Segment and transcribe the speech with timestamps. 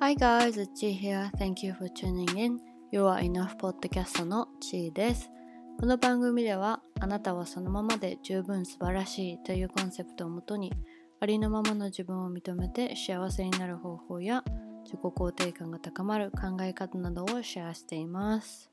[0.00, 1.30] Hi guys, it's Chi here.
[1.38, 2.60] Thank you for tuning in.
[2.90, 5.30] You are enough podcast の Chi です。
[5.78, 10.72] この番組ではあなたはそのままで十分素晴らしいというコンセプトをもとに
[11.20, 14.42] ありのままの自分を認めて幸せになる方法や
[14.84, 18.70] 自己肯定感が高まる考え方などをシェアしています。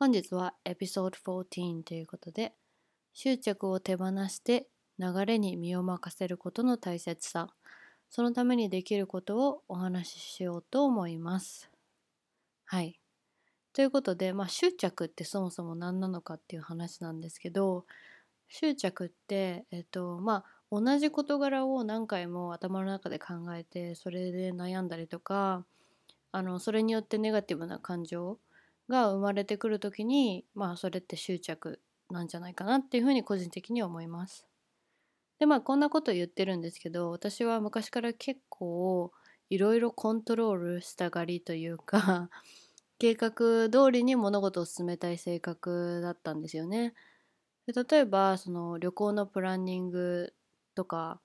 [0.00, 2.54] 本日はエピソード14ということで
[3.14, 4.66] 執着を手放して
[4.98, 7.48] 流れに身を任せることの大切さ
[8.10, 11.70] そのためにできることをお話ししようと思います。
[12.64, 13.00] はい。
[13.72, 17.86] ということで、まあ、執着ってそもそも何なのかっていう話なんですけど
[18.48, 25.64] 執着って、えっとまあ、同じ事柄を何回も頭の中で考えてそれで悩んだりとか
[26.32, 28.38] あのそれによってネガティブな感情
[28.88, 31.80] が生まれてくる時に、まあ、それって執着
[32.10, 34.47] なんじゃないかなっていうふうに個人的に思います。
[35.38, 39.12] でまあこんなこと言ってるんですけど私は昔から結構
[39.50, 42.30] いろいろコントロールしたがりというか
[42.98, 46.94] 計画通りに物事を進めたい性格だったんですよね。
[47.66, 50.34] で例えばその旅行のプランニング
[50.74, 51.20] とか、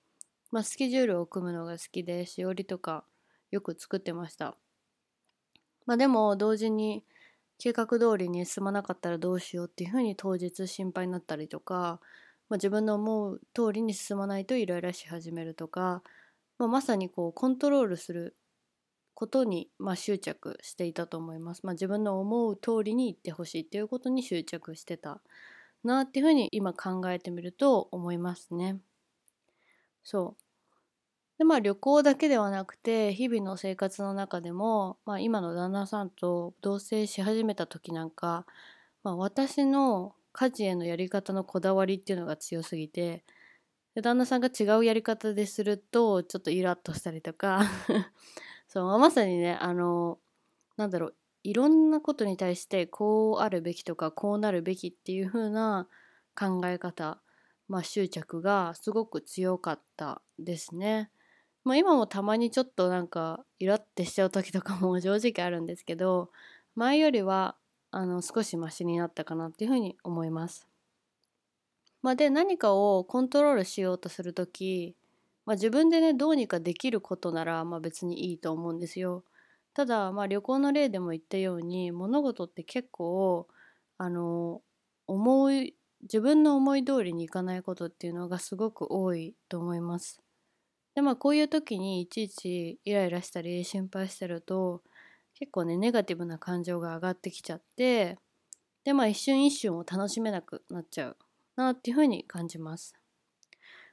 [0.50, 3.04] まあ、スケジュールを組むのが好きでしおりとか
[3.50, 4.56] よく作ってました。
[5.86, 7.04] まあ、でも同時に
[7.58, 12.00] 計画通りに進まなかったらどうしようっていうふうに当日心配になったりとか、
[12.48, 16.02] まあ、自分の思う通りに進まないとイライラし始めるとか、
[16.58, 18.36] まあ、まさにこうコントロールする
[19.14, 21.64] ことに、まあ、執着していたと思います。
[21.64, 25.20] まあ、自分の思う通りに行ってほしいっていうことに執着してた
[25.84, 28.78] なっていうふうに今考えてみると思いますね。
[30.02, 30.44] そう。
[31.38, 38.46] でまあ旅行だけではなくて日々の生活の中でも、まあ、今の旦那さんと同棲し始めた時なんか、
[39.02, 43.24] まあ、私の家事へのやり方のこだわりっていうのが強すぎて
[43.94, 47.62] で旦那さんが違うやり方でするとちょっとイラッとしたりとか
[48.68, 50.18] そうまさにねあの
[50.76, 55.88] なんだろういろんなことに対してこうあるべきとかこうなるべきっていう風な
[56.34, 57.20] 考え方、
[57.68, 61.10] まあ、執着がすごく強かったですね。
[61.62, 66.30] まあ、今もたまにちょっとなんかイラってしちゃう時とかも正直あるんですけど
[66.74, 67.56] 前よりは
[67.96, 70.66] あの少しマシになったかなっていうふうに思います。
[72.02, 74.96] まあ、で何かをコントロールしようとする時、
[75.46, 79.22] まあ、自分でねどうにかできることならまあ別にいいと思うんですよ。
[79.74, 83.46] ただまあ旅行の例でも言ったように物事って結構
[83.96, 84.60] あの
[85.06, 90.20] 思い自分の思い通りにいかないことっていうのがすごく多いと思います。
[90.96, 94.82] でまあこういう時にいちいちイライラしたり心配してると
[95.34, 98.18] 結構ねネガティブな感情が上がってきちゃって
[98.84, 101.16] でまあ一瞬一瞬を楽しめなくなっちゃう
[101.56, 102.94] なっていうふうに感じます。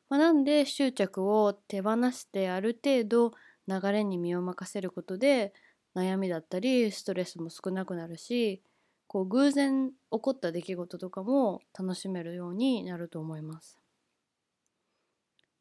[0.09, 3.31] まあ、なんで執着を手放してある程度
[3.67, 5.53] 流れに身を任せることで
[5.95, 8.61] 悩みだったりストレスも少なくなるし
[9.07, 13.77] こう偶然起こった出来事とかも楽しめるようになると思います。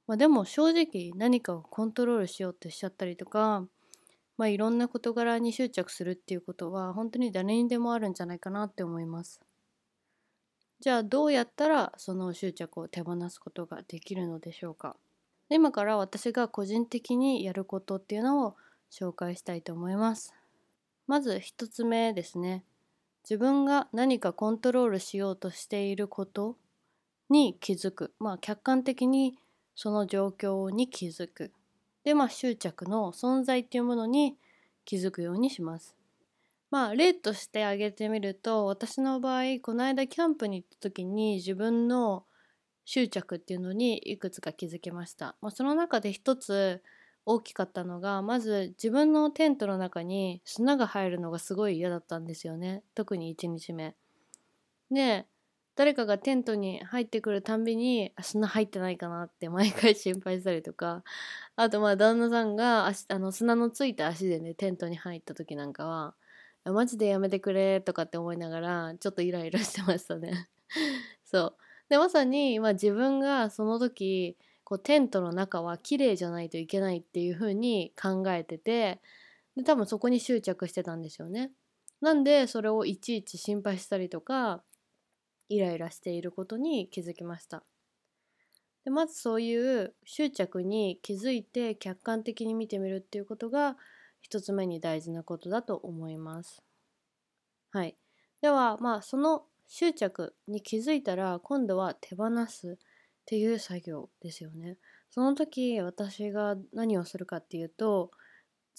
[0.06, 3.64] まあ、でも正直何かをコントロールしようとしちゃったりとか、
[4.40, 9.38] まあ、いろんな事柄に執着するっていうことは本当に誰にでもあるんじゃないかなって思います。
[10.80, 14.96] じゃあどうやったらその執着を手放すことができるのでしょうか？
[15.50, 18.56] 今から私が個人的にやることっていうのを
[18.90, 20.32] 紹介したいと思います。
[21.06, 22.64] まず一つ目ですね。
[23.24, 26.56] 自分が何かコントロールしようとしていること
[27.28, 28.14] に気づく。
[28.18, 29.36] まあ客観的に
[29.74, 31.52] その状況に気づく。
[32.04, 34.36] で、まあ執着の存在っていうものに
[34.84, 35.96] 気づくようにします。
[36.70, 42.24] まあ例として挙げてみると、私の場合、この間キャンプに行った時に自分の
[42.84, 45.36] 執着っていうのにいくつか気づきました。
[45.40, 46.82] まあ、その中で一つ
[47.26, 52.82] 大きかったのが、まず自分のテントの中に砂が入るのがすごい嫌だったんですよね。
[52.94, 53.94] 特に1日目。
[54.90, 55.26] で、
[55.76, 61.04] 誰かがテントに入ってくるたんびに砂入ってないかなって毎回心配したりとか
[61.56, 66.14] あとまあ旦那さんが足あの砂のついた足でねテントに入った時なんかは
[66.64, 70.48] マジでやめてくれとかって思いながらちょっとイライラしてましたね。
[71.24, 71.56] そう。
[71.88, 79.00] でまさに、まあ、自分がその時こうテントの中は綺麗じゃないといけないっていう風に考えてて
[79.56, 81.50] で多分そこに執着してたんですよね。
[82.00, 84.62] なんでそれをいちいち心配したりとか
[85.50, 87.62] イライラしていることに気づきました。
[88.84, 93.76] でまずそういう執着に気づいて客観的に見てみるっていうことが
[94.22, 96.62] 一つ目に大事なことだと思います。
[97.70, 97.96] はい。
[98.40, 102.84] ではまあその執着に気づいたら今度は手放すっ
[103.26, 104.78] ていう作業ですよね。
[105.10, 108.10] その時私が何をするかっていうと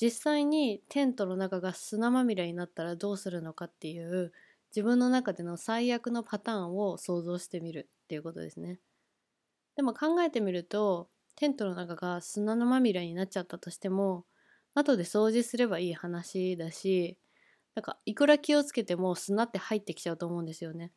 [0.01, 4.33] 実際にテントの中が砂まみれになったらどうするのかっていう
[4.75, 8.79] 自分の中での最悪のパターンを想像してみるっていうことですね。
[9.75, 14.25] でも考えてみるとテントの中が砂のまみれになっちゃったとしても
[14.73, 17.17] 後で掃除すればいい話だし
[17.75, 20.91] なんかいくら気をつけても砂って入ってきちゃうと思うんですよね。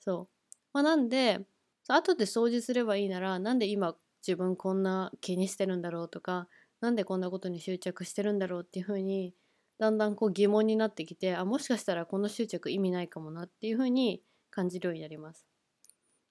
[0.00, 0.56] そう。
[0.72, 1.46] まあ、なんで
[1.88, 6.48] 後で掃除すればいいならなんで今自分こんな気にしてるんだろうとか
[6.80, 9.34] なんでこんなことに執着してるんだろうっていうふうに
[9.78, 15.46] だんだんこう疑問になってきてあもしかしたらこの執着意味ないかもなっていうふうに感じるようになります。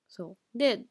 [0.07, 0.83] そうで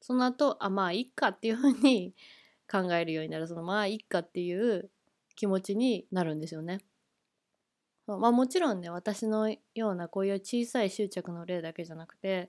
[0.00, 2.14] その後あまあいっかっていうふうに
[2.70, 4.90] 考えるようになるそのまあいっかっていう
[5.36, 6.80] 気持ちになるんですよね。
[8.06, 12.48] まあ、もちろんね私のようなこういう小さい執着の例だけじゃなくて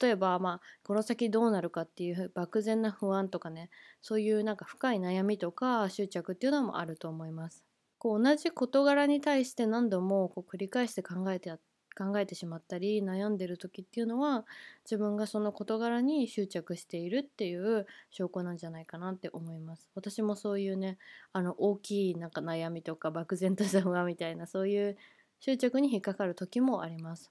[0.00, 3.70] 例えばまあこの先どうなるかっていう漠然な不安とかね
[4.02, 7.69] そういうなんか深い悩みとか執着っていうのもあると思います。
[8.00, 11.52] こう同じ事柄に対して何度もこう繰り返して考えて
[11.94, 14.46] 考えてしまったり悩んでる時っていうのは
[14.84, 19.86] 自分がその事柄に執着しているっていう証拠なんじゃないかなって思います。
[19.94, 20.96] 私もそういうね
[21.34, 24.96] あの大きいなんか悩みとか漠然とした不安みたいなそういう
[25.40, 27.30] 執着に引っかかる時もあります。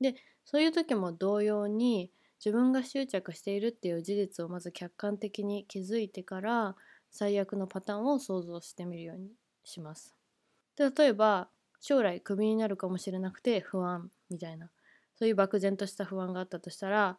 [0.00, 2.10] でそういう時も同様に
[2.44, 6.74] 自分が執着しているっていう事実をまず客観的に気づいてから
[7.12, 9.30] 最悪のパターンを想像してみるように
[9.64, 10.14] します。
[10.76, 11.48] で例えば
[11.80, 14.70] 将来クビになるかもしれなくて不安みたいな
[15.16, 17.18] そういう漠然とした不安があったとしたら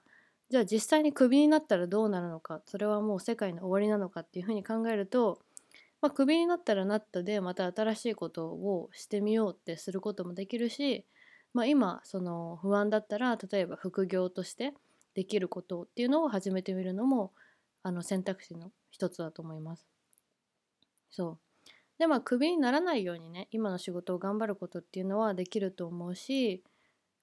[0.49, 5.39] じゃあ実際にクビになったらどうなるのかそれはもう世界の終わりなのかっていうふうに考えると、
[6.01, 11.05] まあ、クビになったらなったでまた新しいことをしてみようってすることもできるし、
[11.53, 14.73] まあ、今その不安だったら例えば副業として
[15.13, 17.31] できることっていうのを始めてみるのも
[17.83, 19.87] あの選択肢の一つだと思います。
[21.11, 21.50] そう
[22.01, 26.63] でまあクビにならないようにね今の仕事を頑張ることっていうのはできると思うし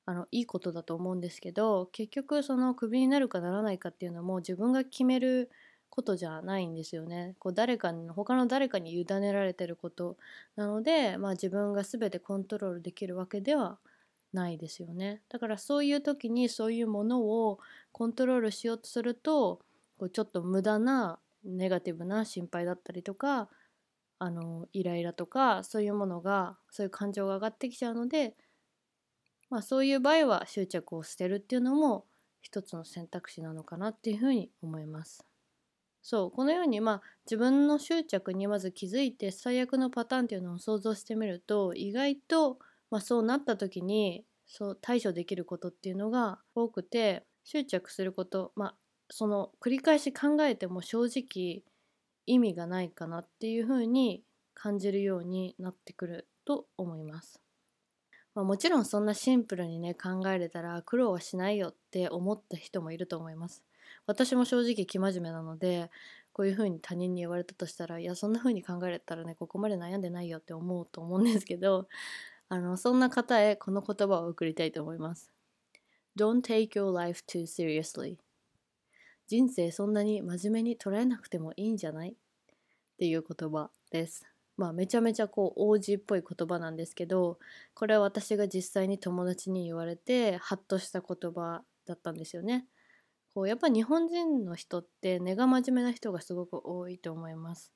[0.07, 5.51] あのいいことだと思うんですけど結局そのクビになるかならないかっていうのも自分が決める
[5.91, 7.35] ことじゃないんですよね。
[7.41, 10.17] こう誰かに他の誰かに委ねられてること
[10.55, 13.79] なので、まあ、自分が全てコントロールできるわけでは
[14.33, 15.23] ないですよね。
[15.29, 17.59] だからそういう時にそういうものを
[17.91, 19.59] コントロールしようとすると
[19.99, 23.49] こうちょっと無駄なネガティブな心配だったりとか
[24.19, 28.35] あのイライラとかそういうものがそういう感情が上がってきちゃうので、
[29.51, 32.07] まあ、そういう場合は執着を捨てるっていうのも
[32.41, 35.25] 一つの選択肢なのかなっていうふうに思います。
[36.03, 42.59] そうこのようにまあ自分の執着にまず気づいて最悪のパターンっていうのを想像してみると意外と、
[42.91, 48.75] まあ、そうなった時にそう対処できることっていうのが多くて執着することまあ
[49.11, 51.63] その繰り返し考えても正直
[52.29, 54.23] 意味がないかなっていうふうに
[54.55, 57.41] 感じるようになってくると思います。
[58.35, 63.65] まあ、もちろんそんなシンプルにね考えれたら苦労はしないよって思った人もいると思います。
[64.07, 65.91] 私も正直生真面目なので
[66.33, 71.89] こういうふうに他人に言われたとしたらいやそんな風に考えれたらねここまで悩んでないよって思うと思うんですけど
[72.49, 75.33] あのそんな方へこの言葉を送りたいと思います。
[76.17, 78.19] Don't take your life too seriously.
[79.29, 82.11] 人生そんなに真面目に捉えなくてもいいんじゃない？
[82.11, 82.15] っ
[82.99, 84.25] ていう言葉です。
[84.57, 87.39] まあめちゃめちゃこう王子っぽい言葉なんですけど
[87.75, 92.67] これは私が実際に友達に言われてハッとした言葉だったんですよね。
[93.35, 97.73] こうやっぱ日本人の人って根が真面目な人がすごく多いと思います。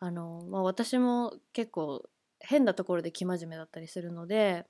[0.00, 2.04] あのまあ、私も結構
[2.40, 4.66] 変なところで生真面目だったりするので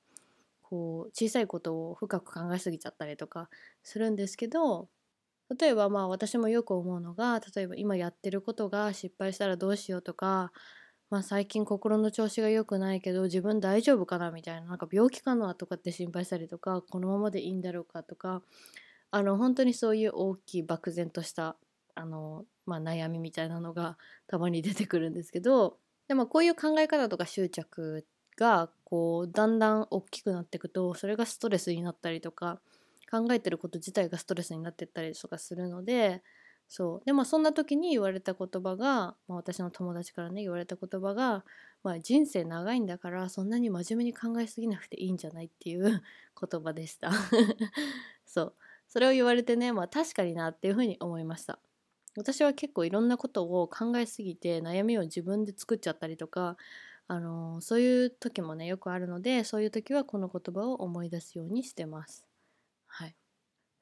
[0.63, 3.51] こう小さいことを深く考えすぎちゃったりとか
[3.83, 4.89] するんですけど
[5.59, 10.53] 例えばまあ私もよく思うのが例えば今やってることが失敗したらどうしようとか、
[11.11, 18.43] まあ、最近心の調子が良くないけど自分大丈夫かなみたいななんか病気かなとかって心配したりとかこのままでいいんだろうかとか
[19.11, 21.57] あの本当にそういう大きい漠然とした
[21.95, 25.79] あの、まあ、悩みみたいなのがたまに出てくるんですけど
[26.09, 32.61] でもこういう考え方とか執着がこうだんだん大きくなっていくとそれがストレスになったりとか
[33.11, 36.23] 考えてること自体がストレスになってったりとかするので
[36.69, 37.07] そう。
[37.07, 41.45] でもそんな時に言われた言葉が、まあ、私の友達からね言われた言葉が、
[41.83, 45.83] まあ、人生長いんだからそんなに真面目に考えすぎなくていいんじゃないっていう
[46.51, 47.11] 言葉でした。
[48.27, 48.55] そう。
[48.87, 51.59] それを言われてね、まあ、確かになっていうふうに思いました。
[52.17, 56.57] 私は結構いろんなことを考えすぎて悩みを自分で作っちゃったりとか
[57.07, 62.28] あのそういう時もねよくあるのでそういう時はこの言葉を思い出すようにしてます。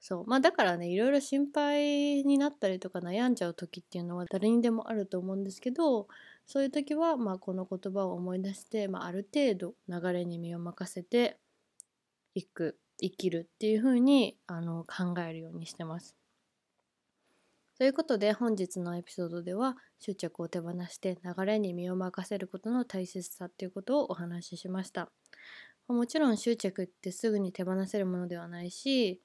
[0.09, 6.07] そうまあだからねいろいろ心配になったりとか悩んじゃう時っていうのは誰にでもあると思うんですけど
[6.47, 11.39] そういう時は、まあ、この言葉を思い出して、まあ、ある程度流れに身を任せて
[12.37, 16.15] いく生きるっていう風にあに考えるようにしてます。
[17.77, 25.11] ということで本日のエピソードでは執着を手放して流れに身を任せることの大切さっていうことをお話ししました。
[25.89, 29.21] もちろん執着ってすぐに手放せるものではないし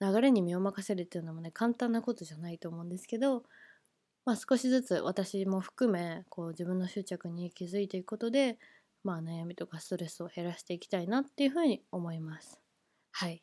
[0.00, 3.44] 流れに身を任せるっていうのもね簡単なことじゃないと思うんですけど、
[4.24, 8.58] まあ、少しずつ私も含めこう自分の執着に気づいていくことで、
[9.04, 12.60] まあ、悩みとかストレスを減らしていきたいなっていうふうに思います。
[13.12, 13.42] はい。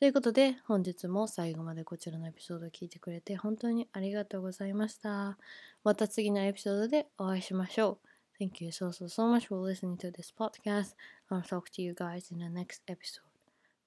[0.00, 5.38] ということで本日も最後までこちらのエピソードを聞いてくれて本当にありがとうございました。
[5.82, 8.08] また次のエピソードでお会いしましょう。
[8.40, 10.94] Thank you so so so much for listening to this podcast.
[11.30, 13.22] I'll talk to you guys in the next episode.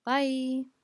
[0.05, 0.80] Bye!